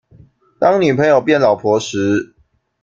[0.59, 2.33] 當女朋友變老婆時